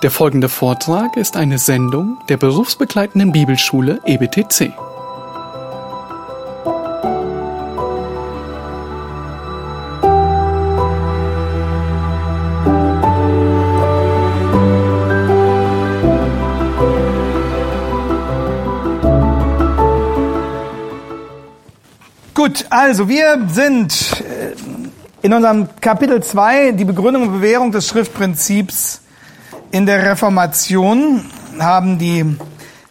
[0.00, 4.72] Der folgende Vortrag ist eine Sendung der berufsbegleitenden Bibelschule EBTC.
[22.34, 24.54] Gut, also wir sind äh,
[25.22, 29.00] in unserem Kapitel 2, die Begründung und Bewährung des Schriftprinzips
[29.70, 31.24] in der Reformation,
[31.58, 32.36] haben die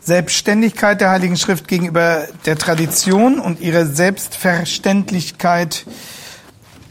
[0.01, 5.85] Selbstständigkeit der Heiligen Schrift gegenüber der Tradition und ihre Selbstverständlichkeit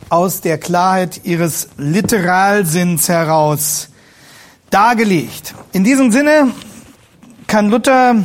[0.08, 3.88] aus der Klarheit ihres Literalsinns heraus
[4.70, 5.54] dargelegt.
[5.72, 6.52] In diesem Sinne
[7.46, 8.24] kann Luther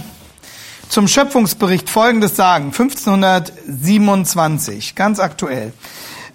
[0.90, 5.72] zum Schöpfungsbericht Folgendes sagen, 1527, ganz aktuell.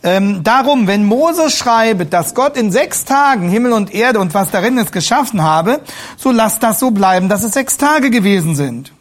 [0.02, 4.50] Ähm, darum, wenn Mose schreibt, dass Gott in sechs Tagen Himmel und Erde und was
[4.50, 5.80] darin ist geschaffen habe,
[6.16, 8.92] so lass das so bleiben, dass es sechs Tage gewesen sind.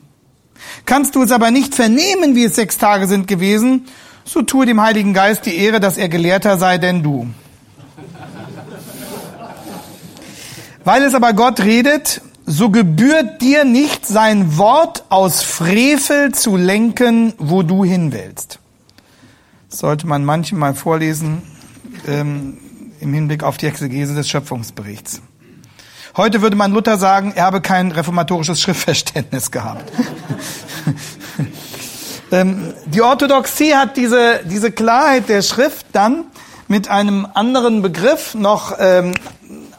[0.85, 3.87] Kannst du es aber nicht vernehmen, wie es sechs Tage sind gewesen,
[4.23, 7.27] so tue dem Heiligen Geist die Ehre, dass er gelehrter sei denn du.
[10.83, 17.33] Weil es aber Gott redet, so gebührt dir nicht sein Wort aus Frevel zu lenken,
[17.37, 18.59] wo du hin willst.
[19.75, 21.41] Sollte man manchmal vorlesen
[22.07, 22.57] ähm,
[23.01, 25.21] im Hinblick auf die Exegese des Schöpfungsberichts.
[26.15, 29.91] Heute würde man Luther sagen, er habe kein reformatorisches Schriftverständnis gehabt.
[32.31, 36.23] ähm, die Orthodoxie hat diese, diese Klarheit der Schrift dann
[36.69, 39.11] mit einem anderen Begriff noch ähm,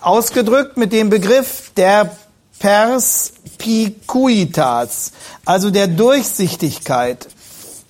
[0.03, 2.15] ausgedrückt, mit dem Begriff der
[2.59, 5.13] Perspicuitas,
[5.47, 7.29] also der Durchsichtigkeit,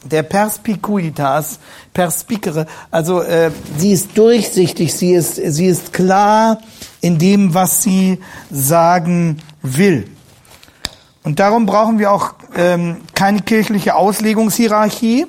[0.04, 1.58] der Perspicuitas,
[1.96, 6.58] perspicere, also äh, sie ist durchsichtig, sie ist, sie ist klar
[7.00, 8.18] in dem, was sie
[8.50, 10.06] sagen will.
[11.22, 15.26] Und darum brauchen wir auch ähm, keine kirchliche Auslegungshierarchie,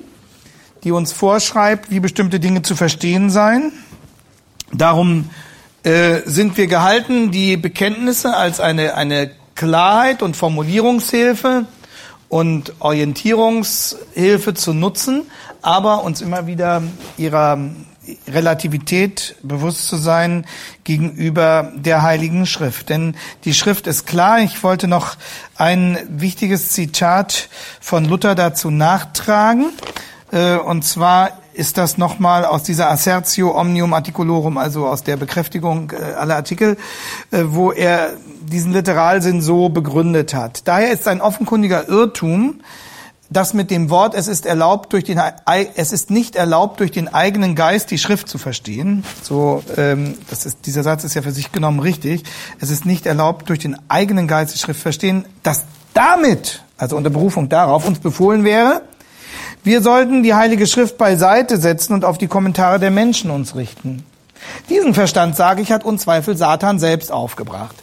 [0.84, 3.72] die uns vorschreibt, wie bestimmte Dinge zu verstehen seien.
[4.70, 5.30] Darum
[5.84, 11.64] äh, sind wir gehalten, die Bekenntnisse als eine, eine Klarheit und Formulierungshilfe
[12.28, 15.22] und Orientierungshilfe zu nutzen,
[15.62, 16.82] aber uns immer wieder
[17.16, 17.58] ihrer
[18.26, 20.46] Relativität bewusst zu sein
[20.84, 22.88] gegenüber der Heiligen Schrift.
[22.88, 24.40] Denn die Schrift ist klar.
[24.40, 25.16] Ich wollte noch
[25.56, 27.48] ein wichtiges Zitat
[27.80, 29.66] von Luther dazu nachtragen.
[30.32, 35.92] Äh, und zwar ist das nochmal aus dieser Assertio Omnium Articulorum, also aus der Bekräftigung
[35.92, 36.76] äh, aller Artikel,
[37.30, 38.12] äh, wo er
[38.50, 40.66] diesen Literalsinn so begründet hat.
[40.66, 42.60] Daher ist ein offenkundiger Irrtum,
[43.30, 45.20] dass mit dem Wort es ist erlaubt durch den
[45.76, 49.04] es ist nicht erlaubt durch den eigenen Geist die Schrift zu verstehen.
[49.22, 52.24] So ähm, das ist dieser Satz ist ja für sich genommen richtig.
[52.58, 57.10] Es ist nicht erlaubt durch den eigenen Geist die Schrift verstehen, dass damit also unter
[57.10, 58.82] Berufung darauf uns befohlen wäre,
[59.64, 64.04] wir sollten die Heilige Schrift beiseite setzen und auf die Kommentare der Menschen uns richten.
[64.70, 67.74] Diesen Verstand, sage ich, hat unzweifel Satan selbst aufgebracht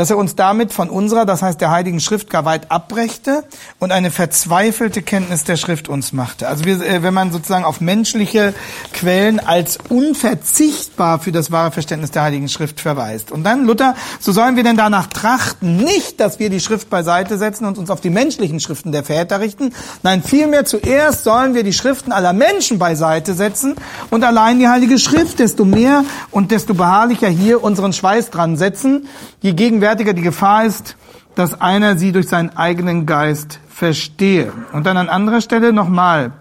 [0.00, 3.44] dass er uns damit von unserer, das heißt der Heiligen Schrift, gar weit abbrächte
[3.78, 6.48] und eine verzweifelte Kenntnis der Schrift uns machte.
[6.48, 8.54] Also wir, äh, wenn man sozusagen auf menschliche
[8.94, 13.30] Quellen als unverzichtbar für das wahre Verständnis der Heiligen Schrift verweist.
[13.30, 17.36] Und dann, Luther, so sollen wir denn danach trachten, nicht, dass wir die Schrift beiseite
[17.36, 21.62] setzen und uns auf die menschlichen Schriften der Väter richten, nein, vielmehr zuerst sollen wir
[21.62, 23.74] die Schriften aller Menschen beiseite setzen
[24.08, 29.06] und allein die Heilige Schrift, desto mehr und desto beharrlicher hier unseren Schweiß dran setzen,
[29.42, 30.96] je gegen gegenwärtiger die Gefahr ist,
[31.34, 34.52] dass einer sie durch seinen eigenen Geist verstehe.
[34.72, 36.32] Und dann an anderer Stelle nochmal.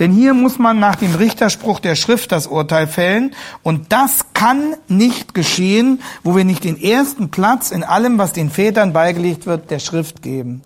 [0.00, 3.34] Denn hier muss man nach dem Richterspruch der Schrift das Urteil fällen.
[3.62, 8.50] Und das kann nicht geschehen, wo wir nicht den ersten Platz in allem, was den
[8.50, 10.62] Vätern beigelegt wird, der Schrift geben.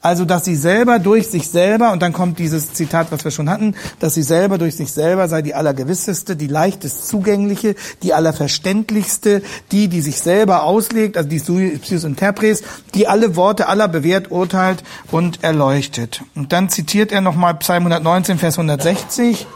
[0.00, 3.48] Also, dass sie selber durch sich selber, und dann kommt dieses Zitat, was wir schon
[3.48, 9.42] hatten, dass sie selber durch sich selber sei die allergewisseste, die leichtest zugängliche, die allerverständlichste,
[9.72, 12.62] die, die sich selber auslegt, also die Psychos Interpres,
[12.94, 16.22] die alle Worte aller bewährt, urteilt und erleuchtet.
[16.34, 19.46] Und dann zitiert er nochmal Psalm 119, Vers 160.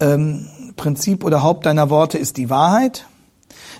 [0.00, 3.04] Ähm, Prinzip oder Haupt deiner Worte ist die Wahrheit.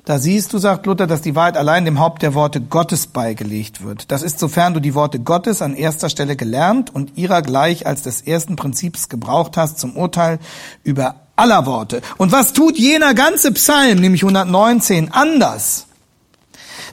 [0.05, 3.85] Da siehst du, sagt Luther, dass die Wahrheit allein dem Haupt der Worte Gottes beigelegt
[3.85, 4.11] wird.
[4.11, 8.02] Das ist, sofern du die Worte Gottes an erster Stelle gelernt und ihrer gleich als
[8.02, 10.38] des ersten Prinzips gebraucht hast zum Urteil
[10.85, 12.00] über aller Worte.
[12.17, 15.87] Und was tut jener ganze Psalm, nämlich 119, anders?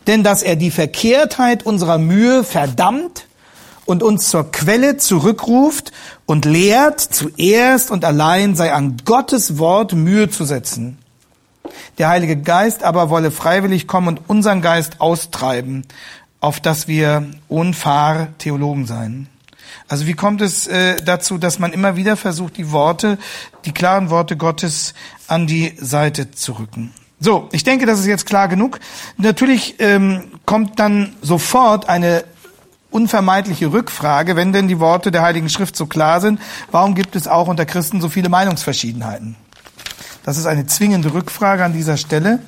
[0.06, 3.26] Denn dass er die Verkehrtheit unserer Mühe verdammt
[3.86, 5.94] und uns zur Quelle zurückruft
[6.26, 10.98] und lehrt, zuerst und allein sei an Gottes Wort Mühe zu setzen
[11.98, 15.86] Der Heilige Geist aber wolle freiwillig kommen und unseren Geist austreiben,
[16.40, 19.28] auf dass wir unfahr Theologen seien.
[19.88, 23.18] Also wie kommt es äh, dazu, dass man immer wieder versucht, die Worte,
[23.66, 24.94] die klaren Worte Gottes
[25.28, 26.94] an die Seite zu rücken?
[27.20, 28.80] So, ich denke, das ist jetzt klar genug.
[29.18, 32.24] Natürlich ähm, kommt dann sofort eine
[32.92, 36.40] unvermeidliche Rückfrage, wenn denn die Worte der Heiligen Schrift so klar sind,
[36.72, 39.36] warum gibt es auch unter Christen so viele Meinungsverschiedenheiten?
[40.28, 42.40] Das ist eine zwingende Rückfrage an dieser Stelle.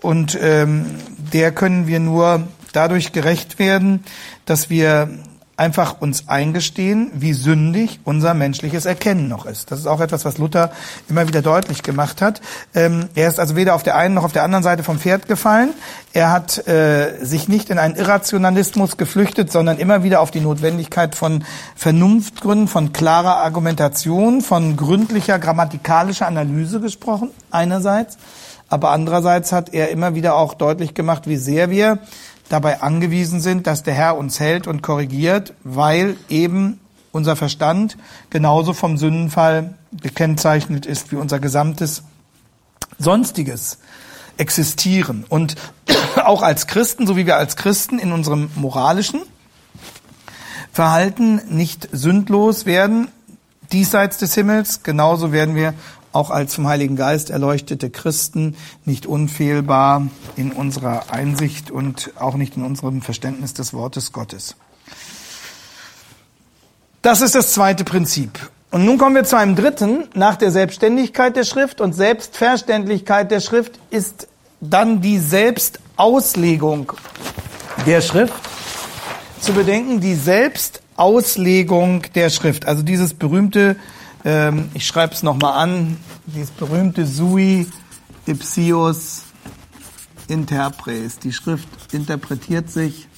[0.00, 0.86] Und ähm,
[1.34, 4.04] der können wir nur dadurch gerecht werden,
[4.46, 5.10] dass wir
[5.60, 9.70] einfach uns eingestehen, wie sündig unser menschliches Erkennen noch ist.
[9.70, 10.72] Das ist auch etwas, was Luther
[11.06, 12.40] immer wieder deutlich gemacht hat.
[12.74, 15.28] Ähm, er ist also weder auf der einen noch auf der anderen Seite vom Pferd
[15.28, 15.74] gefallen.
[16.14, 21.14] Er hat äh, sich nicht in einen Irrationalismus geflüchtet, sondern immer wieder auf die Notwendigkeit
[21.14, 21.44] von
[21.76, 28.16] Vernunftgründen, von klarer Argumentation, von gründlicher grammatikalischer Analyse gesprochen, einerseits.
[28.70, 31.98] Aber andererseits hat er immer wieder auch deutlich gemacht, wie sehr wir
[32.50, 36.80] dabei angewiesen sind, dass der Herr uns hält und korrigiert, weil eben
[37.12, 37.96] unser Verstand
[38.28, 42.02] genauso vom Sündenfall gekennzeichnet ist wie unser gesamtes
[42.98, 43.78] sonstiges
[44.36, 45.24] Existieren.
[45.28, 45.56] Und
[46.24, 49.22] auch als Christen, so wie wir als Christen in unserem moralischen
[50.72, 53.08] Verhalten nicht sündlos werden,
[53.72, 55.74] diesseits des Himmels, genauso werden wir
[56.12, 62.56] auch als vom Heiligen Geist erleuchtete Christen nicht unfehlbar in unserer Einsicht und auch nicht
[62.56, 64.56] in unserem Verständnis des Wortes Gottes.
[67.02, 68.50] Das ist das zweite Prinzip.
[68.70, 70.04] Und nun kommen wir zu einem dritten.
[70.14, 74.28] Nach der Selbstständigkeit der Schrift und Selbstverständlichkeit der Schrift ist
[74.60, 76.92] dann die Selbstauslegung
[77.86, 78.34] der Schrift
[79.40, 82.66] zu bedenken, die Selbstauslegung der Schrift.
[82.66, 83.76] Also dieses berühmte
[84.24, 85.96] ähm, ich schreibe es nochmal an,
[86.26, 87.66] dieses berühmte Sui
[88.26, 89.22] Ipsius
[90.28, 91.18] Interpres.
[91.18, 93.08] Die Schrift interpretiert sich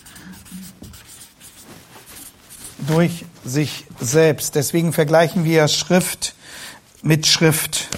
[2.87, 4.55] durch sich selbst.
[4.55, 6.35] Deswegen vergleichen wir Schrift
[7.03, 7.89] mit Schrift.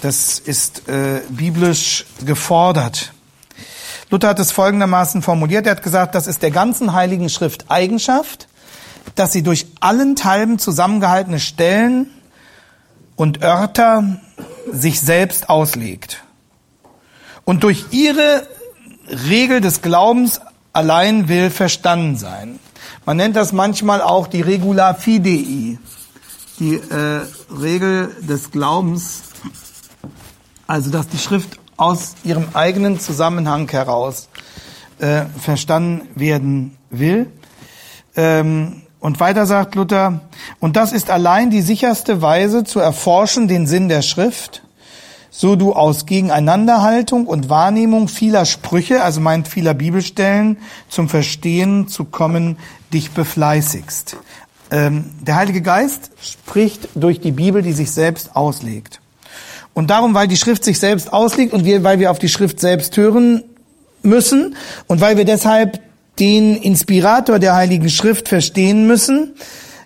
[0.00, 3.12] Das ist äh, biblisch gefordert.
[4.10, 5.66] Luther hat es folgendermaßen formuliert.
[5.66, 8.48] Er hat gesagt, das ist der ganzen Heiligen Schrift Eigenschaft,
[9.14, 12.10] dass sie durch allenthalben zusammengehaltene Stellen
[13.16, 14.20] und Örter
[14.72, 16.22] sich selbst auslegt
[17.44, 18.46] und durch ihre
[19.28, 20.40] Regel des Glaubens
[20.72, 22.58] allein will verstanden sein.
[23.06, 25.78] Man nennt das manchmal auch die Regula Fidei,
[26.58, 27.20] die äh,
[27.50, 29.22] Regel des Glaubens,
[30.66, 34.28] also dass die Schrift aus ihrem eigenen Zusammenhang heraus
[34.98, 37.30] äh, verstanden werden will.
[38.16, 40.22] Ähm, und weiter sagt Luther,
[40.60, 44.62] und das ist allein die sicherste Weise zu erforschen den Sinn der Schrift,
[45.30, 50.56] so du aus Gegeneinanderhaltung und Wahrnehmung vieler Sprüche, also meint vieler Bibelstellen,
[50.88, 52.56] zum Verstehen zu kommen,
[52.94, 54.16] dich befleißigst.
[54.70, 59.02] Ähm, der Heilige Geist spricht durch die Bibel, die sich selbst auslegt.
[59.74, 62.58] Und darum, weil die Schrift sich selbst auslegt und wir, weil wir auf die Schrift
[62.58, 63.44] selbst hören
[64.02, 65.83] müssen und weil wir deshalb
[66.18, 69.34] den Inspirator der Heiligen Schrift verstehen müssen.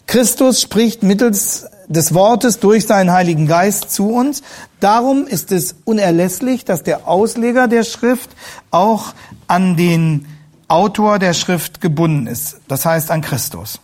[0.07, 4.43] Christus spricht mittels des Wortes durch seinen Heiligen Geist zu uns.
[4.81, 8.31] Darum ist es unerlässlich, dass der Ausleger der Schrift
[8.71, 9.15] auch
[9.47, 10.27] an den
[10.69, 13.81] Autor der Schrift gebunden ist, das heißt an Christus.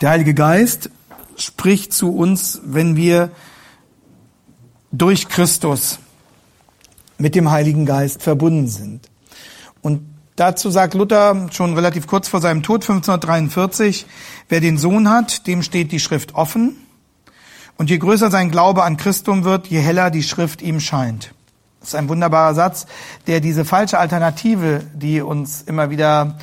[0.00, 0.90] Der Heilige Geist
[1.36, 3.30] spricht zu uns, wenn wir
[4.90, 6.00] durch Christus
[7.16, 9.08] mit dem Heiligen Geist verbunden sind.
[10.36, 14.06] Dazu sagt Luther schon relativ kurz vor seinem Tod 1543,
[14.48, 16.76] wer den Sohn hat, dem steht die Schrift offen.
[17.76, 21.34] Und je größer sein Glaube an Christum wird, je heller die Schrift ihm scheint.
[21.80, 22.86] Das ist ein wunderbarer Satz,
[23.26, 26.38] der diese falsche Alternative, die uns immer wieder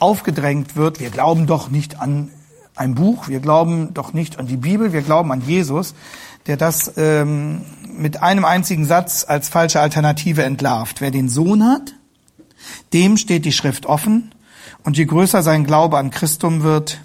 [0.00, 2.30] aufgedrängt wird, wir glauben doch nicht an
[2.74, 5.94] ein Buch, wir glauben doch nicht an die Bibel, wir glauben an Jesus,
[6.46, 7.62] der das ähm,
[7.92, 11.00] mit einem einzigen Satz als falsche Alternative entlarvt.
[11.00, 11.94] Wer den Sohn hat,
[12.92, 14.32] dem steht die Schrift offen,
[14.84, 17.00] und je größer sein Glaube an Christum wird,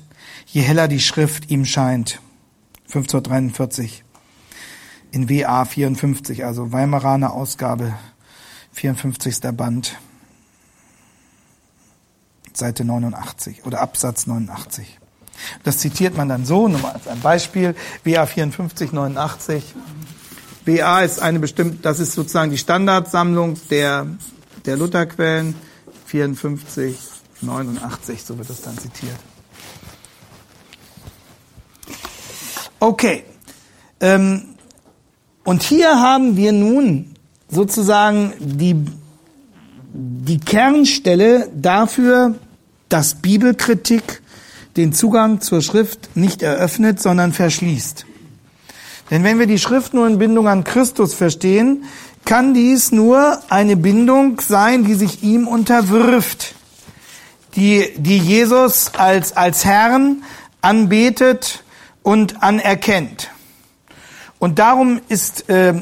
[0.46, 2.20] je heller die Schrift ihm scheint.
[2.88, 4.04] 1543
[5.12, 7.94] in WA 54, also Weimaraner Ausgabe,
[8.74, 9.40] 54.
[9.56, 9.98] Band,
[12.54, 15.00] Seite 89 oder Absatz 89.
[15.64, 19.76] Das zitiert man dann so, nur mal als ein Beispiel, WA 54, 89.
[20.66, 24.08] WA ist eine bestimmte, das ist sozusagen die Standardsammlung der
[24.66, 25.56] der Lutherquellen
[26.06, 26.98] 54,
[27.42, 29.18] 89, so wird das dann zitiert.
[32.80, 33.24] Okay.
[34.00, 34.56] Ähm,
[35.44, 37.16] und hier haben wir nun
[37.50, 38.76] sozusagen die,
[39.94, 42.36] die Kernstelle dafür,
[42.90, 44.22] dass Bibelkritik
[44.76, 48.06] den Zugang zur Schrift nicht eröffnet, sondern verschließt.
[49.12, 51.84] Denn wenn wir die Schrift nur in Bindung an Christus verstehen,
[52.26, 56.56] kann dies nur eine Bindung sein, die sich ihm unterwirft,
[57.56, 60.24] die, die Jesus als, als Herrn
[60.62, 61.64] anbetet
[62.02, 63.30] und anerkennt.
[64.40, 65.74] Und darum ist äh,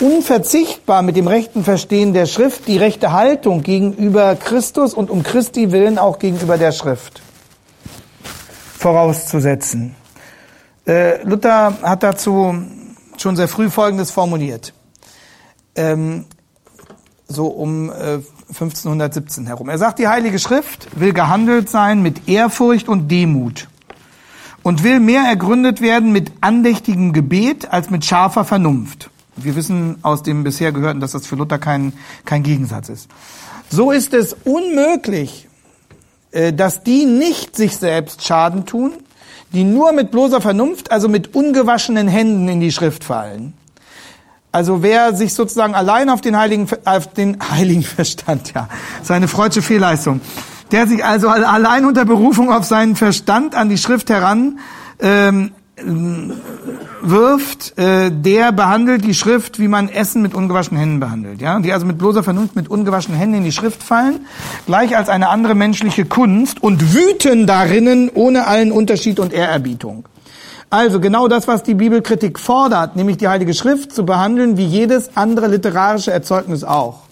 [0.00, 5.72] unverzichtbar mit dem rechten Verstehen der Schrift die rechte Haltung gegenüber Christus und um Christi
[5.72, 7.22] willen auch gegenüber der Schrift
[8.78, 9.94] vorauszusetzen.
[10.86, 12.54] Äh, Luther hat dazu
[13.16, 14.74] schon sehr früh Folgendes formuliert.
[15.74, 16.26] Ähm,
[17.26, 19.68] so um äh, 1517 herum.
[19.68, 23.68] Er sagt, die Heilige Schrift will gehandelt sein mit Ehrfurcht und Demut
[24.62, 29.10] und will mehr ergründet werden mit andächtigem Gebet als mit scharfer Vernunft.
[29.36, 31.92] Wir wissen aus dem bisher Gehörten, dass das für Luther kein,
[32.24, 33.10] kein Gegensatz ist.
[33.68, 35.48] So ist es unmöglich,
[36.30, 38.92] äh, dass die nicht sich selbst Schaden tun,
[39.52, 43.54] die nur mit bloßer Vernunft, also mit ungewaschenen Händen in die Schrift fallen.
[44.54, 48.68] Also wer sich sozusagen allein auf den heiligen, auf den heiligen Verstand, ja,
[49.02, 50.20] seine freudsche Fehlleistung,
[50.70, 54.60] der sich also allein unter Berufung auf seinen Verstand an die Schrift heran
[55.00, 55.50] ähm,
[57.02, 61.40] wirft, äh, der behandelt die Schrift, wie man Essen mit ungewaschenen Händen behandelt.
[61.40, 64.20] Ja, die also mit bloßer Vernunft mit ungewaschenen Händen in die Schrift fallen,
[64.66, 70.04] gleich als eine andere menschliche Kunst und wüten darinnen ohne allen Unterschied und Ehrerbietung.
[70.74, 75.16] Also genau das, was die Bibelkritik fordert, nämlich die Heilige Schrift zu behandeln wie jedes
[75.16, 77.02] andere literarische Erzeugnis auch.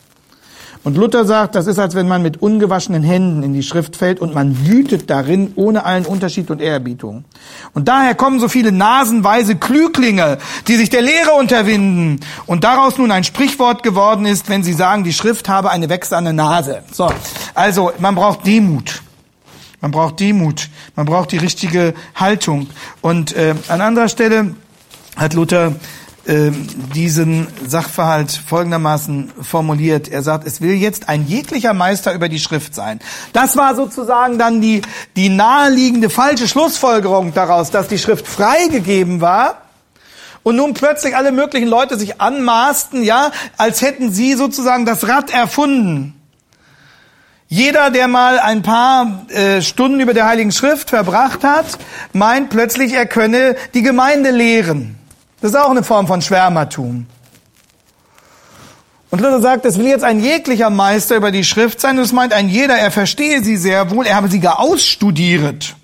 [0.82, 4.18] Und Luther sagt, das ist, als wenn man mit ungewaschenen Händen in die Schrift fällt
[4.18, 7.24] und man wütet darin ohne allen Unterschied und Ehrerbietung.
[7.72, 13.12] Und daher kommen so viele nasenweise Klüglinge, die sich der Lehre unterwinden und daraus nun
[13.12, 16.82] ein Sprichwort geworden ist, wenn sie sagen, die Schrift habe eine wechselnde Nase.
[16.90, 17.12] So,
[17.54, 19.02] also man braucht Demut.
[19.82, 22.68] Man braucht Demut, man braucht die richtige Haltung.
[23.00, 24.54] Und äh, an anderer Stelle
[25.16, 25.74] hat Luther
[26.24, 26.52] äh,
[26.94, 30.06] diesen Sachverhalt folgendermaßen formuliert.
[30.06, 33.00] Er sagt, es will jetzt ein jeglicher Meister über die Schrift sein.
[33.32, 34.82] Das war sozusagen dann die,
[35.16, 39.62] die naheliegende falsche Schlussfolgerung daraus, dass die Schrift freigegeben war.
[40.44, 45.32] Und nun plötzlich alle möglichen Leute sich anmaßten, ja, als hätten sie sozusagen das Rad
[45.32, 46.21] erfunden.
[47.52, 51.66] Jeder, der mal ein paar äh, Stunden über der Heiligen Schrift verbracht hat,
[52.14, 54.98] meint plötzlich, er könne die Gemeinde lehren.
[55.42, 57.06] Das ist auch eine Form von Schwärmertum.
[59.10, 61.98] Und Luther sagt, es will jetzt ein jeglicher Meister über die Schrift sein.
[61.98, 65.76] Das meint ein jeder, er verstehe sie sehr wohl, er habe sie gar ausstudiert.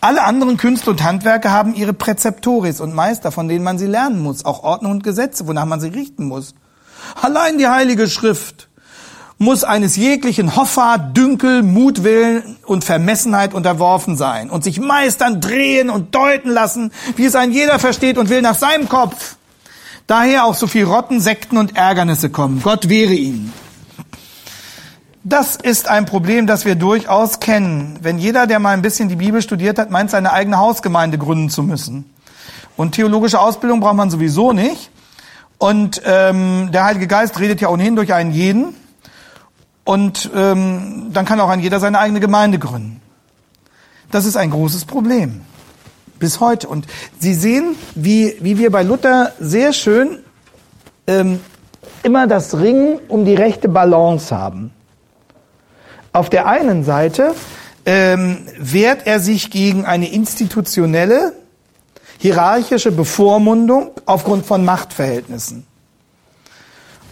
[0.00, 4.18] Alle anderen Künste und Handwerke haben ihre Präzeptoris und Meister, von denen man sie lernen
[4.20, 6.56] muss, auch Ordnung und Gesetze, wonach man sie richten muss.
[7.14, 8.68] Allein die Heilige Schrift
[9.42, 16.14] muss eines jeglichen Hoffa, Dünkel, Mutwillen und Vermessenheit unterworfen sein und sich meistern, drehen und
[16.14, 19.36] deuten lassen, wie es ein jeder versteht und will nach seinem Kopf.
[20.06, 22.62] Daher auch so viel Rotten, Sekten und Ärgernisse kommen.
[22.62, 23.52] Gott wehre ihnen.
[25.24, 27.98] Das ist ein Problem, das wir durchaus kennen.
[28.00, 31.50] Wenn jeder, der mal ein bisschen die Bibel studiert hat, meint, seine eigene Hausgemeinde gründen
[31.50, 32.10] zu müssen.
[32.76, 34.90] Und theologische Ausbildung braucht man sowieso nicht.
[35.58, 38.74] Und ähm, der Heilige Geist redet ja ohnehin durch einen jeden.
[39.84, 43.00] Und ähm, dann kann auch ein jeder seine eigene Gemeinde gründen.
[44.10, 45.42] Das ist ein großes Problem
[46.22, 46.68] bis heute.
[46.68, 46.86] Und
[47.18, 50.20] Sie sehen, wie, wie wir bei Luther sehr schön
[51.08, 51.40] ähm,
[52.04, 54.70] immer das Ringen um die rechte Balance haben.
[56.12, 57.34] Auf der einen Seite
[57.84, 61.32] ähm, wehrt er sich gegen eine institutionelle,
[62.18, 65.66] hierarchische Bevormundung aufgrund von Machtverhältnissen.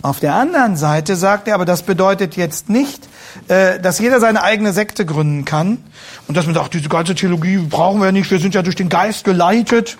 [0.03, 3.09] Auf der anderen Seite sagt er, aber das bedeutet jetzt nicht,
[3.49, 5.79] äh, dass jeder seine eigene Sekte gründen kann
[6.27, 8.89] und dass man sagt, diese ganze Theologie brauchen wir nicht, wir sind ja durch den
[8.89, 9.99] Geist geleitet.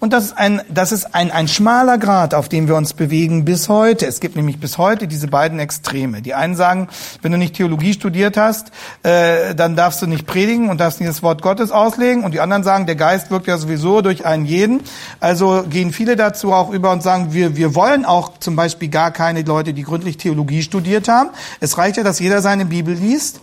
[0.00, 3.46] Und das ist ein, das ist ein, ein schmaler Grad, auf dem wir uns bewegen
[3.46, 4.06] bis heute.
[4.06, 6.20] Es gibt nämlich bis heute diese beiden Extreme.
[6.20, 6.88] Die einen sagen,
[7.22, 8.70] wenn du nicht Theologie studiert hast,
[9.02, 12.22] äh, dann darfst du nicht predigen und darfst nicht das Wort Gottes auslegen.
[12.22, 14.80] Und die anderen sagen, der Geist wirkt ja sowieso durch einen jeden.
[15.20, 19.10] Also gehen viele dazu auch über und sagen, wir, wir wollen auch zum Beispiel gar
[19.10, 21.30] keine Leute, die gründlich Theologie studiert haben.
[21.60, 23.40] Es reicht ja, dass jeder seine Bibel liest.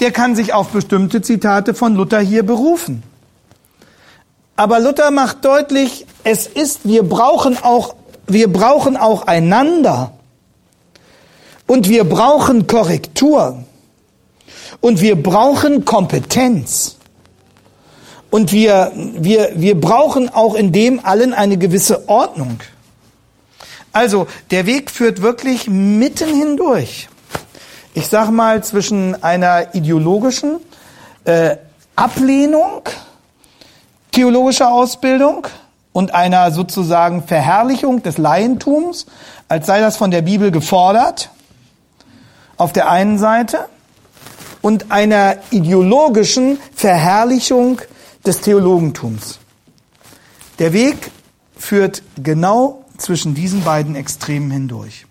[0.00, 3.02] Der kann sich auf bestimmte Zitate von Luther hier berufen.
[4.58, 7.94] Aber Luther macht deutlich, es ist, wir brauchen auch,
[8.26, 10.14] wir brauchen auch einander.
[11.68, 13.62] Und wir brauchen Korrektur.
[14.80, 16.96] Und wir brauchen Kompetenz.
[18.30, 22.58] Und wir, wir, wir brauchen auch in dem allen eine gewisse Ordnung.
[23.92, 27.08] Also, der Weg führt wirklich mitten hindurch.
[27.94, 30.58] Ich sag mal zwischen einer ideologischen
[31.26, 31.58] äh,
[31.94, 32.82] Ablehnung
[34.18, 35.46] theologischer Ausbildung
[35.92, 39.06] und einer sozusagen Verherrlichung des Laientums,
[39.46, 41.30] als sei das von der Bibel gefordert,
[42.56, 43.68] auf der einen Seite,
[44.60, 47.80] und einer ideologischen Verherrlichung
[48.26, 49.38] des Theologentums.
[50.58, 51.12] Der Weg
[51.56, 55.06] führt genau zwischen diesen beiden Extremen hindurch.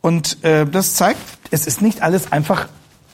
[0.00, 1.20] Und äh, das zeigt,
[1.52, 2.66] es ist nicht alles einfach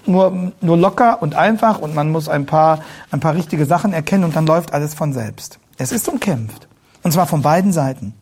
[0.06, 4.24] nur, nur locker und einfach und man muss ein paar, ein paar richtige Sachen erkennen
[4.24, 5.58] und dann läuft alles von selbst.
[5.78, 6.68] Es ist umkämpft.
[7.02, 8.14] Und zwar von beiden Seiten.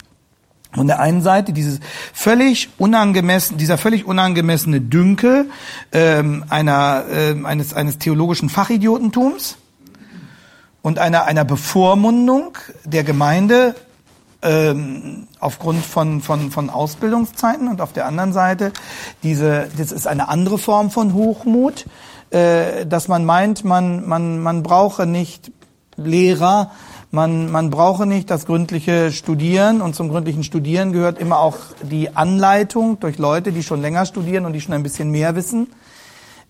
[0.75, 1.79] Von der einen Seite dieses
[2.12, 5.49] völlig unangemessen, dieser völlig unangemessene Dünkel
[5.93, 9.57] ähm, einer, äh, eines, eines theologischen Fachidiotentums
[10.83, 13.76] und einer, einer Bevormundung der Gemeinde
[14.45, 18.73] ähm, aufgrund von, von, von Ausbildungszeiten und auf der anderen Seite
[19.23, 21.87] diese, das ist eine andere Form von Hochmut,
[22.31, 25.51] äh, dass man meint, man, man, man brauche nicht
[25.97, 26.73] Lehrer,
[27.11, 32.17] man, man brauche nicht das gründliche Studieren und zum gründlichen Studieren gehört immer auch die
[32.17, 35.69] Anleitung durch Leute, die schon länger studieren und die schon ein bisschen mehr wissen.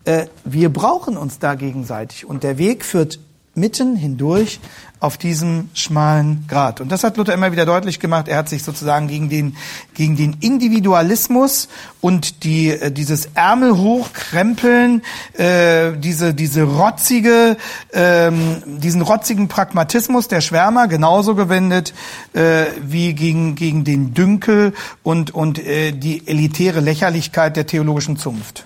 [0.04, 3.20] Äh, wir brauchen uns da gegenseitig und der Weg führt
[3.54, 4.60] mitten hindurch
[5.04, 6.80] auf diesem schmalen Grat.
[6.80, 8.26] Und das hat Luther immer wieder deutlich gemacht.
[8.26, 9.54] Er hat sich sozusagen gegen den,
[9.92, 11.68] gegen den Individualismus
[12.00, 15.02] und die, äh, dieses Ärmel hochkrempeln,
[15.34, 17.58] äh, diese, diese rotzige,
[17.92, 21.92] ähm, diesen rotzigen Pragmatismus der Schwärmer genauso gewendet
[22.32, 28.64] äh, wie gegen, gegen den Dünkel und, und äh, die elitäre Lächerlichkeit der theologischen Zunft.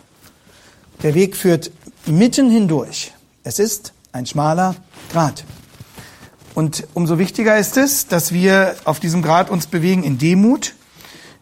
[1.03, 1.73] Der Weg führt
[2.07, 3.13] mitten hindurch.
[3.43, 4.75] Es ist ein schmaler
[5.13, 5.45] Grat.
[6.55, 10.75] Und umso wichtiger ist es, dass wir auf diesem Grad uns bewegen in Demut,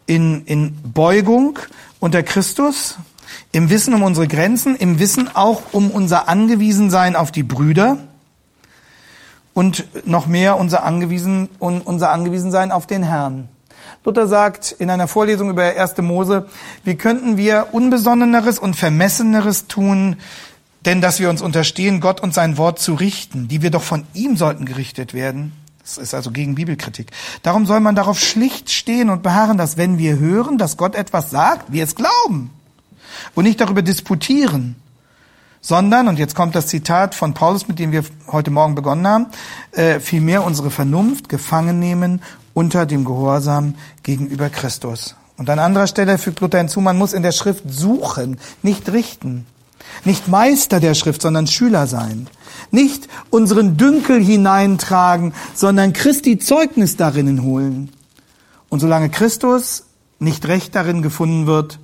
[0.04, 1.58] in, in Beugung
[2.00, 2.98] unter Christus,
[3.50, 7.96] im Wissen um unsere Grenzen, im Wissen auch um unser Angewiesensein auf die Brüder
[9.54, 13.48] und noch mehr unser Angewiesen, unser Angewiesensein auf den Herrn.
[14.04, 15.96] Luther sagt in einer Vorlesung über 1.
[15.98, 16.46] Mose,
[16.84, 20.16] wie könnten wir Unbesonneneres und Vermesseneres tun,
[20.86, 24.06] denn dass wir uns unterstehen, Gott und sein Wort zu richten, die wir doch von
[24.14, 25.52] ihm sollten gerichtet werden.
[25.82, 27.10] Das ist also gegen Bibelkritik.
[27.42, 31.30] Darum soll man darauf schlicht stehen und beharren, dass wenn wir hören, dass Gott etwas
[31.30, 32.50] sagt, wir es glauben
[33.34, 34.76] und nicht darüber disputieren,
[35.60, 39.26] sondern, und jetzt kommt das Zitat von Paulus, mit dem wir heute Morgen begonnen haben,
[39.72, 42.22] äh, vielmehr unsere Vernunft gefangen nehmen
[42.54, 45.16] unter dem Gehorsam gegenüber Christus.
[45.36, 49.46] Und an anderer Stelle fügt Luther hinzu, man muss in der Schrift suchen, nicht richten.
[50.04, 52.28] Nicht Meister der Schrift, sondern Schüler sein.
[52.70, 57.90] Nicht unseren Dünkel hineintragen, sondern Christi Zeugnis darinnen holen.
[58.68, 59.84] Und solange Christus
[60.18, 61.78] nicht recht darin gefunden wird,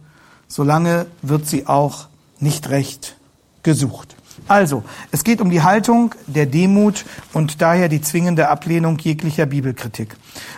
[0.48, 2.08] solange wird sie auch
[2.40, 3.16] nicht recht
[3.62, 4.16] gesucht.
[4.52, 10.14] Also, es geht um die Haltung der Demut und daher die zwingende Ablehnung jeglicher Bibelkritik.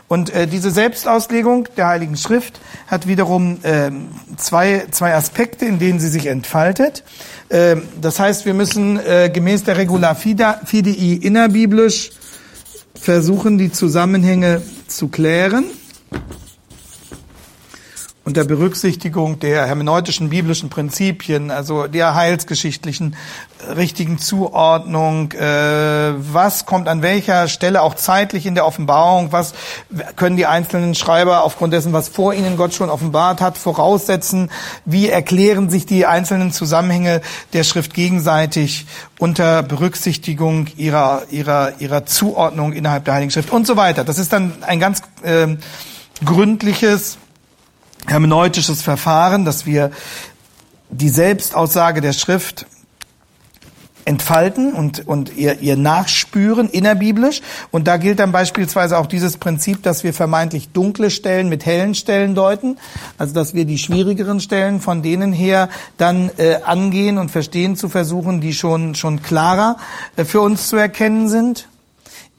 [0.09, 3.93] Und äh, diese Selbstauslegung der Heiligen Schrift hat wiederum äh,
[4.37, 7.05] zwei, zwei Aspekte, in denen sie sich entfaltet.
[7.51, 10.57] Äh, das heißt, wir müssen äh, gemäß der Regula Fidei
[11.23, 12.11] innerbiblisch
[12.97, 15.67] versuchen, die Zusammenhänge zu klären
[18.25, 23.17] unter Berücksichtigung der hermeneutischen biblischen Prinzipien, also der heilsgeschichtlichen
[23.59, 29.53] äh, richtigen Zuordnung, äh, was kommt an welcher Stelle auch zeitlich in der Offenbarung, was
[30.17, 34.51] können die einzelnen Schreiber aufgrund dessen, was vor ihnen Gott schon offenbart hat, voraussetzen,
[34.87, 37.21] wie erklären sich die einzelnen Zusammenhänge
[37.53, 38.87] der Schrift gegenseitig
[39.19, 44.03] unter Berücksichtigung ihrer, ihrer, ihrer Zuordnung innerhalb der Heiligen Schrift und so weiter.
[44.03, 45.57] Das ist dann ein ganz äh,
[46.25, 47.19] gründliches
[48.07, 49.91] hermeneutisches Verfahren, dass wir
[50.91, 52.67] die Selbstaussage der Schrift
[54.05, 57.41] entfalten und, und ihr, ihr nachspüren innerbiblisch.
[57.71, 61.95] Und da gilt dann beispielsweise auch dieses Prinzip, dass wir vermeintlich dunkle Stellen mit hellen
[61.95, 62.79] Stellen deuten.
[63.19, 67.89] Also dass wir die schwierigeren Stellen von denen her dann äh, angehen und verstehen zu
[67.89, 69.77] versuchen, die schon, schon klarer
[70.17, 71.69] äh, für uns zu erkennen sind.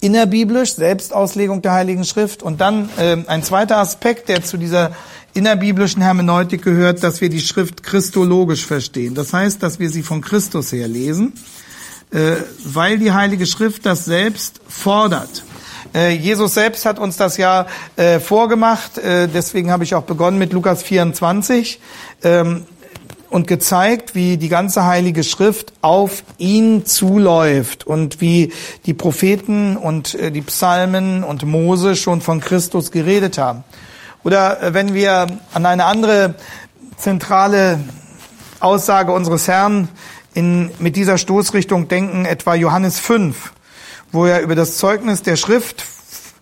[0.02, 2.44] Innerbiblisch, Selbstauslegung der Heiligen Schrift.
[2.44, 4.92] Und dann äh, ein zweiter Aspekt, der zu dieser
[5.36, 9.16] innerbiblischen Hermeneutik gehört, dass wir die Schrift christologisch verstehen.
[9.16, 11.34] Das heißt, dass wir sie von Christus her lesen,
[12.12, 15.44] äh, weil die Heilige Schrift das selbst fordert.
[15.94, 17.68] Äh, Jesus selbst hat uns das ja
[17.98, 21.82] äh, vorgemacht, deswegen habe ich auch begonnen mit Lukas 24
[22.24, 22.64] ähm,
[23.30, 28.54] und gezeigt, wie die ganze Heilige Schrift auf ihn zuläuft und wie
[28.86, 33.66] die Propheten und die Psalmen und Mose schon von Christus geredet haben.
[34.26, 36.34] Oder äh, wenn wir an eine andere
[36.98, 37.80] zentrale
[38.60, 39.88] Aussage unseres Herrn
[40.34, 43.54] in, mit dieser Stoßrichtung denken, etwa Johannes 5,
[44.12, 45.86] wo er über das Zeugnis der Schrift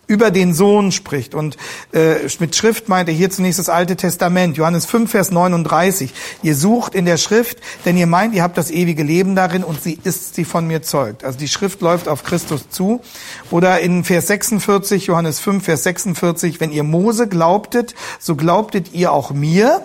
[0.07, 1.33] über den Sohn spricht.
[1.33, 1.57] Und
[1.93, 4.57] äh, mit Schrift meint er hier zunächst das Alte Testament.
[4.57, 6.13] Johannes 5, Vers 39.
[6.41, 9.81] Ihr sucht in der Schrift, denn ihr meint, ihr habt das ewige Leben darin und
[9.81, 11.23] sie ist sie von mir zeugt.
[11.23, 13.01] Also die Schrift läuft auf Christus zu.
[13.49, 19.13] Oder in Vers 46, Johannes 5, Vers 46, wenn ihr Mose glaubtet, so glaubtet ihr
[19.13, 19.81] auch mir,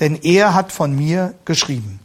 [0.00, 2.00] denn er hat von mir geschrieben.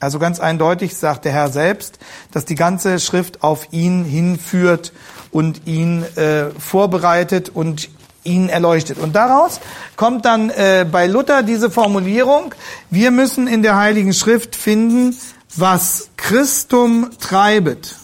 [0.00, 1.98] Also ganz eindeutig sagt der Herr selbst,
[2.30, 4.92] dass die ganze Schrift auf ihn hinführt
[5.34, 7.90] und ihn äh, vorbereitet und
[8.22, 8.98] ihn erleuchtet.
[8.98, 9.60] Und daraus
[9.96, 12.54] kommt dann äh, bei Luther diese Formulierung,
[12.88, 15.16] wir müssen in der Heiligen Schrift finden,
[15.56, 17.96] was Christum treibet.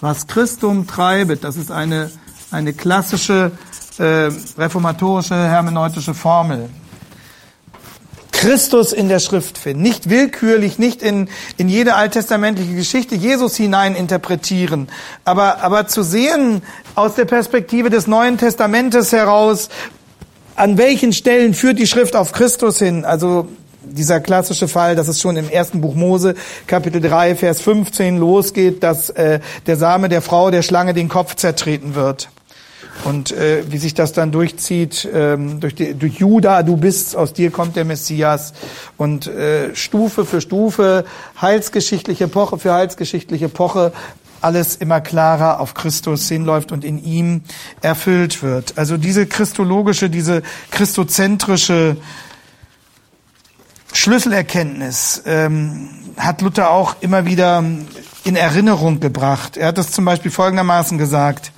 [0.00, 2.10] Was Christum treibet, das ist eine,
[2.50, 3.52] eine klassische
[3.98, 6.68] äh, reformatorische hermeneutische Formel.
[8.44, 9.82] Christus in der Schrift finden.
[9.82, 14.88] Nicht willkürlich, nicht in, in jede alttestamentliche Geschichte Jesus hinein interpretieren,
[15.24, 16.62] aber, aber zu sehen
[16.94, 19.70] aus der Perspektive des Neuen Testamentes heraus,
[20.56, 23.06] an welchen Stellen führt die Schrift auf Christus hin?
[23.06, 23.48] Also
[23.82, 26.34] dieser klassische Fall, dass es schon im ersten Buch Mose,
[26.66, 31.34] Kapitel 3, Vers 15 losgeht, dass äh, der Same der Frau der Schlange den Kopf
[31.34, 32.28] zertreten wird.
[33.02, 37.32] Und äh, wie sich das dann durchzieht, ähm, durch, die, durch Juda, du bist, aus
[37.32, 38.54] dir kommt der Messias.
[38.96, 41.04] Und äh, Stufe für Stufe,
[41.40, 43.92] heilsgeschichtliche Epoche für heilsgeschichtliche Epoche,
[44.40, 47.42] alles immer klarer auf Christus hinläuft und in ihm
[47.80, 48.74] erfüllt wird.
[48.76, 51.96] Also diese christologische, diese christozentrische
[53.94, 57.64] Schlüsselerkenntnis ähm, hat Luther auch immer wieder
[58.24, 59.56] in Erinnerung gebracht.
[59.56, 61.52] Er hat es zum Beispiel folgendermaßen gesagt.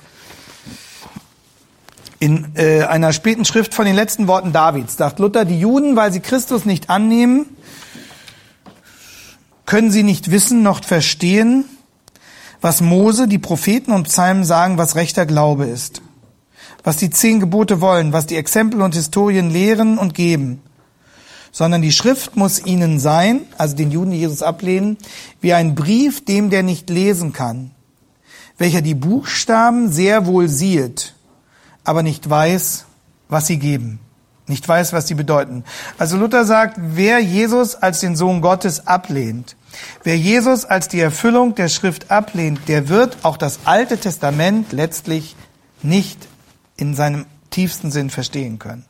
[2.19, 4.97] In äh, einer späten Schrift von den letzten Worten Davids.
[4.97, 7.45] Sagt Luther, die Juden, weil sie Christus nicht annehmen,
[9.67, 11.65] können sie nicht wissen noch verstehen,
[12.61, 16.01] was Mose, die Propheten und Psalmen sagen, was rechter Glaube ist,
[16.83, 20.61] was die zehn Gebote wollen, was die Exempel und Historien lehren und geben,
[21.51, 24.97] sondern die Schrift muss ihnen sein, also den Juden, die Jesus ablehnen,
[25.41, 27.71] wie ein Brief, dem der nicht lesen kann,
[28.57, 31.13] welcher die Buchstaben sehr wohl sieht
[31.87, 32.85] aber nicht weiß,
[33.29, 33.99] was sie geben,
[34.45, 35.63] nicht weiß, was sie bedeuten.
[35.97, 39.55] Also Luther sagt, wer Jesus als den Sohn Gottes ablehnt,
[40.03, 45.37] wer Jesus als die Erfüllung der Schrift ablehnt, der wird auch das Alte Testament letztlich
[45.81, 46.27] nicht
[46.75, 48.85] in seinem tiefsten Sinn verstehen können.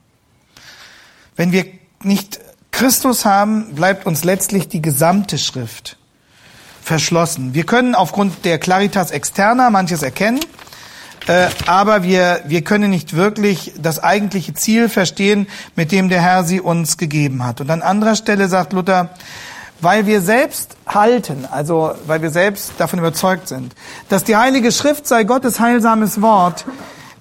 [1.35, 1.65] Wenn wir
[2.01, 2.39] nicht
[2.71, 5.97] Christus haben, bleibt uns letztlich die gesamte Schrift
[6.81, 7.53] verschlossen.
[7.53, 10.39] Wir können aufgrund der Claritas externa manches erkennen,
[11.27, 16.43] äh, aber wir, wir können nicht wirklich das eigentliche Ziel verstehen, mit dem der Herr
[16.43, 17.61] sie uns gegeben hat.
[17.61, 19.09] Und an anderer Stelle sagt Luther,
[19.81, 23.75] weil wir selbst halten, also weil wir selbst davon überzeugt sind,
[24.09, 26.65] dass die Heilige Schrift sei Gottes heilsames Wort,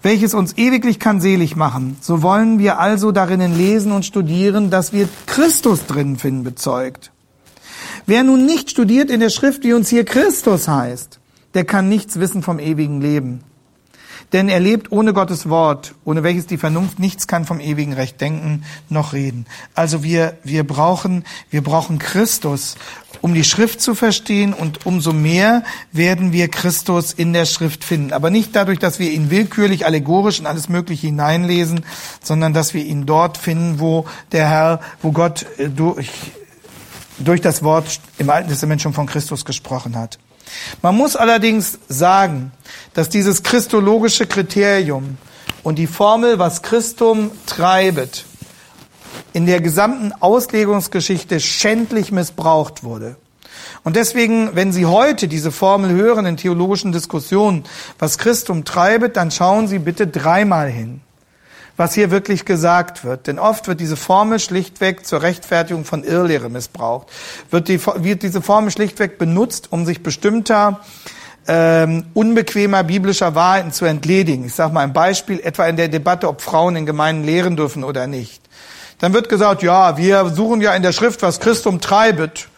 [0.03, 1.97] welches uns ewiglich kann selig machen.
[2.01, 7.11] So wollen wir also darinnen lesen und studieren, dass wir Christus drinnen finden bezeugt.
[8.07, 11.19] Wer nun nicht studiert in der Schrift, wie uns hier Christus heißt,
[11.55, 13.43] der kann nichts wissen vom ewigen Leben.
[14.33, 18.21] Denn er lebt ohne Gottes Wort, ohne welches die Vernunft nichts kann vom ewigen Recht
[18.21, 19.47] denken noch reden.
[19.75, 22.77] Also wir, wir brauchen, wir brauchen Christus,
[23.21, 25.63] um die Schrift zu verstehen und umso mehr
[25.93, 28.13] werden wir Christus in der Schrift finden.
[28.13, 31.85] Aber nicht dadurch, dass wir ihn willkürlich, allegorisch in alles Mögliche hineinlesen,
[32.23, 36.11] sondern dass wir ihn dort finden, wo der Herr, wo Gott äh, durch,
[37.19, 40.19] durch das Wort im Alten Testament schon von Christus gesprochen hat.
[40.83, 42.53] Man muss allerdings sagen,
[42.95, 45.19] dass dieses christologische Kriterium
[45.63, 48.25] und die Formel, was Christum treibet,
[49.33, 53.17] in der gesamten Auslegungsgeschichte schändlich missbraucht wurde.
[53.85, 57.65] Und deswegen, wenn Sie heute diese Formel hören in theologischen Diskussionen,
[57.99, 61.01] was Christum treibet, dann schauen Sie bitte dreimal hin
[61.77, 63.27] was hier wirklich gesagt wird.
[63.27, 67.09] Denn oft wird diese Formel schlichtweg zur Rechtfertigung von Irrlehre missbraucht.
[67.51, 70.81] Wird, die, wird diese Formel schlichtweg benutzt, um sich bestimmter
[71.49, 74.47] ähm, unbequemer biblischer Wahrheiten zu entledigen.
[74.47, 77.85] Ich sage mal ein Beispiel, etwa in der Debatte, ob Frauen in Gemeinden lehren dürfen
[77.85, 78.43] oder nicht.
[78.99, 82.49] Dann wird gesagt, ja, wir suchen ja in der Schrift, was Christum treibet.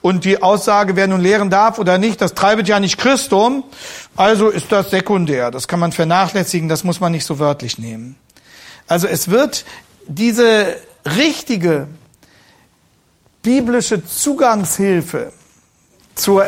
[0.00, 3.64] Und die Aussage, wer nun lehren darf oder nicht, das treibet ja nicht Christum.
[4.16, 5.50] Also ist das sekundär.
[5.50, 8.16] Das kann man vernachlässigen, das muss man nicht so wörtlich nehmen.
[8.86, 9.64] Also es wird
[10.06, 11.88] diese richtige
[13.42, 15.32] biblische Zugangshilfe
[16.14, 16.46] zur,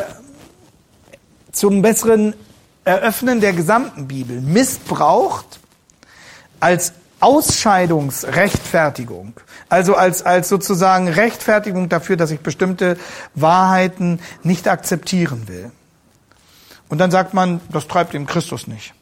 [1.52, 2.34] zum besseren
[2.84, 5.60] Eröffnen der gesamten Bibel missbraucht
[6.60, 9.34] als Ausscheidungsrechtfertigung.
[9.68, 12.96] Also als, als sozusagen Rechtfertigung dafür, dass ich bestimmte
[13.34, 15.72] Wahrheiten nicht akzeptieren will.
[16.88, 18.94] Und dann sagt man, das treibt ihm Christus nicht.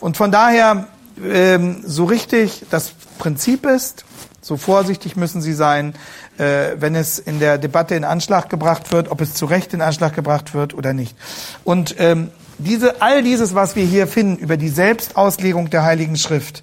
[0.00, 0.88] Und von daher,
[1.24, 4.04] ähm, so richtig das Prinzip ist,
[4.40, 5.94] so vorsichtig müssen Sie sein,
[6.38, 9.80] äh, wenn es in der Debatte in Anschlag gebracht wird, ob es zu Recht in
[9.80, 11.16] Anschlag gebracht wird oder nicht.
[11.64, 16.62] Und ähm, diese, all dieses, was wir hier finden über die Selbstauslegung der Heiligen Schrift,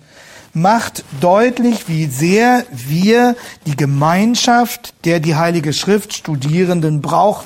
[0.53, 3.35] macht deutlich, wie sehr wir
[3.65, 7.45] die Gemeinschaft der die Heilige Schrift Studierenden brauchen.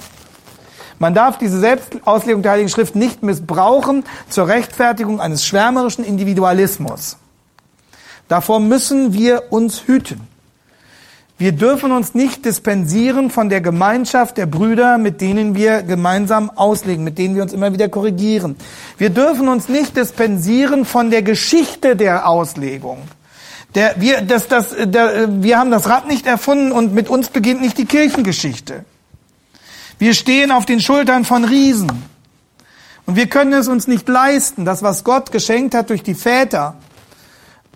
[0.99, 7.17] Man darf diese Selbstauslegung der Heiligen Schrift nicht missbrauchen zur Rechtfertigung eines schwärmerischen Individualismus.
[8.27, 10.27] Davor müssen wir uns hüten.
[11.39, 17.03] Wir dürfen uns nicht dispensieren von der Gemeinschaft der Brüder, mit denen wir gemeinsam auslegen,
[17.03, 18.55] mit denen wir uns immer wieder korrigieren.
[18.97, 23.03] Wir dürfen uns nicht dispensieren von der Geschichte der Auslegung.
[23.75, 27.61] Der, wir, das, das, der, wir haben das Rad nicht erfunden und mit uns beginnt
[27.61, 28.83] nicht die Kirchengeschichte.
[29.99, 31.91] Wir stehen auf den Schultern von Riesen.
[33.05, 36.75] Und wir können es uns nicht leisten, das, was Gott geschenkt hat durch die Väter,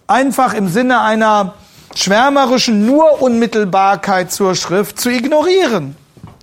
[0.06, 1.54] einfach im Sinne einer
[1.96, 5.96] schwärmerischen nur Unmittelbarkeit zur Schrift zu ignorieren.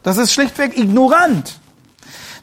[0.02, 1.60] Das ist schlichtweg ignorant.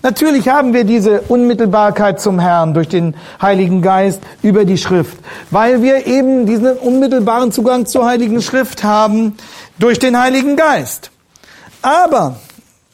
[0.02, 5.18] Natürlich haben wir diese Unmittelbarkeit zum Herrn durch den Heiligen Geist über die Schrift,
[5.50, 9.36] weil wir eben diesen unmittelbaren Zugang zur Heiligen Schrift haben
[9.80, 11.10] durch den Heiligen Geist.
[11.82, 12.36] Aber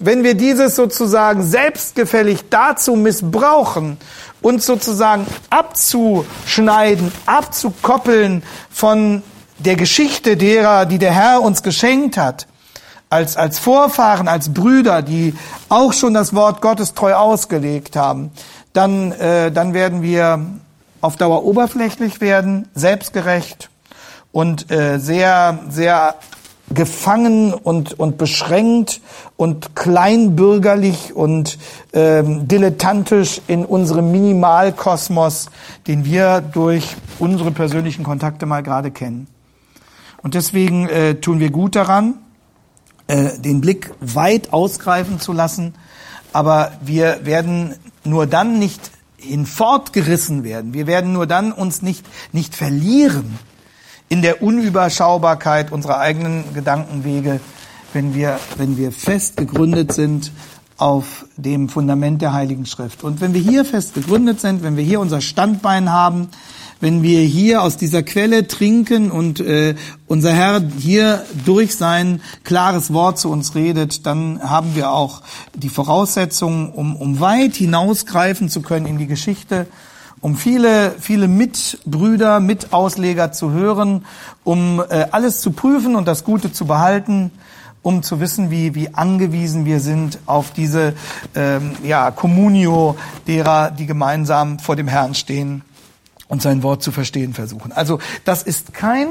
[0.01, 3.97] wenn wir dieses sozusagen selbstgefällig dazu missbrauchen,
[4.41, 9.23] uns sozusagen abzuschneiden, abzukoppeln von
[9.59, 12.47] der Geschichte derer, die der Herr uns geschenkt hat,
[13.09, 15.35] als, als Vorfahren, als Brüder, die
[15.69, 18.31] auch schon das Wort Gottes treu ausgelegt haben,
[18.73, 20.45] dann, äh, dann werden wir
[21.01, 23.69] auf Dauer oberflächlich werden, selbstgerecht
[24.31, 26.15] und äh, sehr, sehr
[26.73, 29.01] gefangen und, und beschränkt
[29.37, 31.57] und kleinbürgerlich und
[31.93, 35.49] ähm, dilettantisch in unserem Minimalkosmos,
[35.87, 39.27] den wir durch unsere persönlichen Kontakte mal gerade kennen.
[40.23, 42.15] Und deswegen äh, tun wir gut daran,
[43.07, 45.75] äh, den Blick weit ausgreifen zu lassen,
[46.33, 50.73] aber wir werden nur dann nicht hinfortgerissen werden.
[50.73, 53.37] Wir werden nur dann uns nicht, nicht verlieren
[54.11, 57.39] in der Unüberschaubarkeit unserer eigenen Gedankenwege,
[57.93, 60.33] wenn wir, wenn wir fest gegründet sind
[60.75, 63.05] auf dem Fundament der Heiligen Schrift.
[63.05, 66.27] Und wenn wir hier fest gegründet sind, wenn wir hier unser Standbein haben,
[66.81, 69.75] wenn wir hier aus dieser Quelle trinken und äh,
[70.07, 75.21] unser Herr hier durch sein klares Wort zu uns redet, dann haben wir auch
[75.55, 79.67] die Voraussetzungen, um, um weit hinausgreifen zu können in die Geschichte
[80.21, 84.05] um viele, viele Mitbrüder, Mitausleger zu hören,
[84.43, 87.31] um äh, alles zu prüfen und das Gute zu behalten,
[87.81, 90.93] um zu wissen, wie, wie angewiesen wir sind auf diese
[91.35, 92.95] ähm, ja, Communio
[93.27, 95.63] derer, die gemeinsam vor dem Herrn stehen
[96.27, 97.71] und sein Wort zu verstehen versuchen.
[97.71, 99.07] Also das ist kein,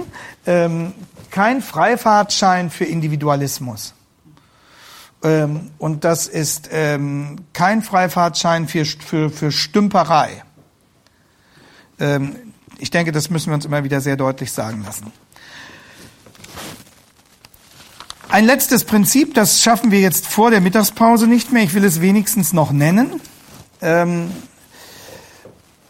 [0.46, 0.92] ähm,
[1.30, 3.94] kein Freifahrtschein für Individualismus.
[5.22, 10.42] Ähm, und das ist ähm, kein Freifahrtschein für, für, für Stümperei.
[12.00, 12.36] Ähm,
[12.78, 15.12] ich denke, das müssen wir uns immer wieder sehr deutlich sagen lassen.
[18.30, 21.64] Ein letztes Prinzip, das schaffen wir jetzt vor der Mittagspause nicht mehr.
[21.64, 23.20] Ich will es wenigstens noch nennen.
[23.82, 24.30] Ähm,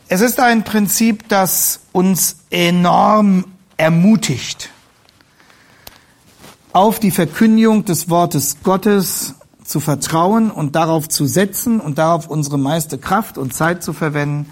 [0.09, 3.45] es ist ein Prinzip, das uns enorm
[3.77, 4.71] ermutigt,
[6.73, 12.59] auf die Verkündigung des Wortes Gottes zu vertrauen und darauf zu setzen und darauf unsere
[12.59, 14.51] meiste Kraft und Zeit zu verwenden,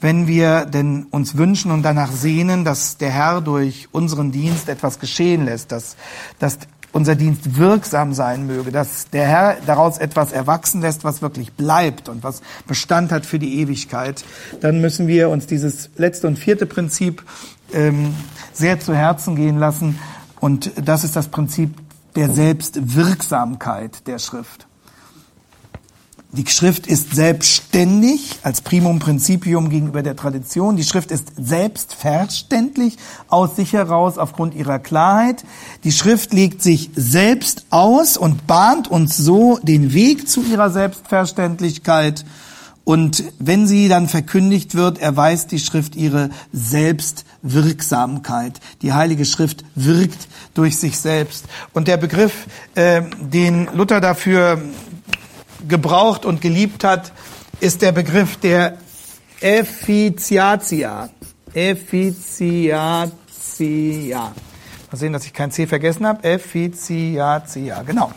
[0.00, 5.00] wenn wir denn uns wünschen und danach sehnen, dass der Herr durch unseren Dienst etwas
[5.00, 5.96] geschehen lässt, dass,
[6.38, 6.58] dass
[6.92, 12.08] unser Dienst wirksam sein möge, dass der Herr daraus etwas erwachsen lässt, was wirklich bleibt
[12.08, 14.24] und was Bestand hat für die Ewigkeit,
[14.60, 17.24] dann müssen wir uns dieses letzte und vierte Prinzip
[17.72, 18.14] ähm,
[18.52, 19.98] sehr zu Herzen gehen lassen.
[20.40, 21.74] Und das ist das Prinzip
[22.16, 24.67] der Selbstwirksamkeit der Schrift.
[26.30, 30.76] Die Schrift ist selbstständig als Primum Principium gegenüber der Tradition.
[30.76, 35.42] Die Schrift ist selbstverständlich aus sich heraus aufgrund ihrer Klarheit.
[35.84, 42.26] Die Schrift legt sich selbst aus und bahnt uns so den Weg zu ihrer Selbstverständlichkeit.
[42.84, 48.60] Und wenn sie dann verkündigt wird, erweist die Schrift ihre Selbstwirksamkeit.
[48.82, 51.46] Die Heilige Schrift wirkt durch sich selbst.
[51.72, 54.60] Und der Begriff, äh, den Luther dafür
[55.68, 57.12] gebraucht und geliebt hat,
[57.60, 58.78] ist der Begriff der
[59.40, 61.08] Effiziatia.
[61.52, 63.28] Effiziatia.
[63.58, 64.32] Effiziat.
[64.90, 66.24] Mal sehen, dass ich kein C vergessen habe.
[66.24, 67.44] Effiziat,
[67.86, 68.10] genau.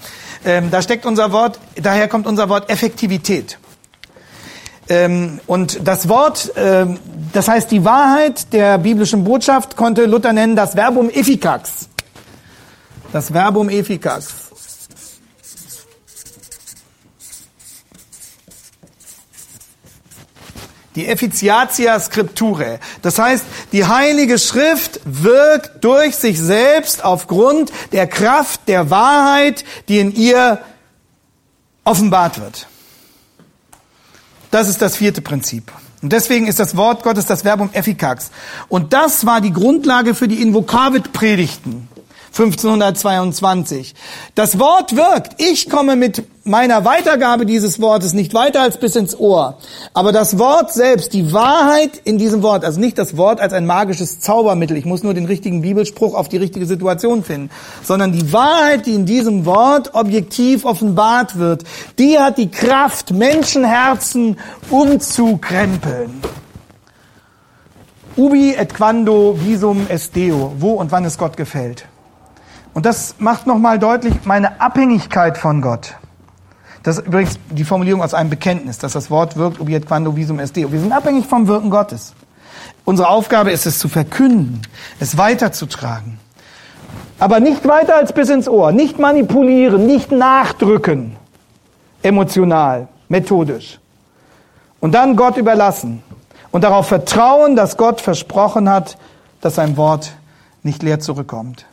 [0.45, 3.57] Ähm, da steckt unser Wort, daher kommt unser Wort Effektivität.
[4.87, 6.99] Ähm, und das Wort, ähm,
[7.33, 11.89] das heißt die Wahrheit der biblischen Botschaft, konnte Luther nennen das Verbum efficax.
[13.11, 14.50] Das Verbum efficax.
[20.95, 22.79] Die Effiziatia Scripturae.
[23.01, 29.99] Das heißt, die Heilige Schrift wirkt durch sich selbst aufgrund der Kraft der Wahrheit, die
[29.99, 30.59] in ihr
[31.85, 32.67] offenbart wird.
[34.51, 35.71] Das ist das vierte Prinzip.
[36.01, 38.31] Und deswegen ist das Wort Gottes das Verbum efficax.
[38.67, 41.87] Und das war die Grundlage für die Invokavit-Predigten.
[42.31, 43.93] 1522.
[44.35, 45.41] Das Wort wirkt.
[45.41, 49.57] Ich komme mit meiner Weitergabe dieses Wortes nicht weiter als bis ins Ohr.
[49.93, 53.65] Aber das Wort selbst, die Wahrheit in diesem Wort, also nicht das Wort als ein
[53.65, 57.51] magisches Zaubermittel, ich muss nur den richtigen Bibelspruch auf die richtige Situation finden,
[57.83, 61.63] sondern die Wahrheit, die in diesem Wort objektiv offenbart wird,
[61.99, 64.39] die hat die Kraft, Menschenherzen
[64.69, 66.21] umzukrempeln.
[68.17, 71.85] Ubi et quando visum est Deo, wo und wann es Gott gefällt.
[72.73, 75.95] Und das macht nochmal deutlich meine Abhängigkeit von Gott.
[76.83, 80.39] Das ist übrigens die Formulierung aus einem Bekenntnis, dass das Wort wirkt, obiet quando visum
[80.39, 80.71] est deo.
[80.71, 82.13] Wir sind abhängig vom Wirken Gottes.
[82.85, 84.61] Unsere Aufgabe ist es zu verkünden,
[84.99, 86.19] es weiterzutragen.
[87.19, 91.15] Aber nicht weiter als bis ins Ohr, nicht manipulieren, nicht nachdrücken,
[92.01, 93.79] emotional, methodisch.
[94.79, 96.01] Und dann Gott überlassen
[96.49, 98.97] und darauf vertrauen, dass Gott versprochen hat,
[99.39, 100.13] dass sein Wort
[100.63, 101.65] nicht leer zurückkommt.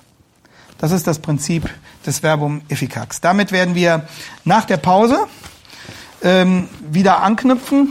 [0.78, 1.68] Das ist das Prinzip
[2.06, 3.20] des Verbum efficax.
[3.20, 4.06] Damit werden wir
[4.44, 5.26] nach der Pause
[6.22, 7.90] ähm, wieder anknüpfen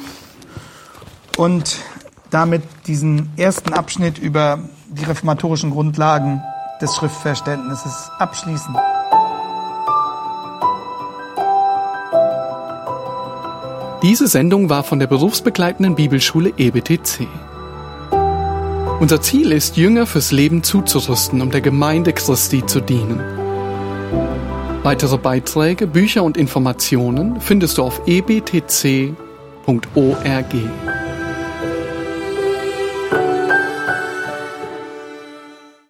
[1.37, 1.77] und
[2.29, 6.41] damit diesen ersten Abschnitt über die reformatorischen Grundlagen
[6.81, 8.75] des Schriftverständnisses abschließen.
[14.03, 17.27] Diese Sendung war von der berufsbegleitenden Bibelschule EBTC.
[18.99, 23.19] Unser Ziel ist, Jünger fürs Leben zuzurüsten, um der Gemeinde Christi zu dienen.
[24.81, 29.15] Weitere Beiträge, Bücher und Informationen findest du auf ebtc.org.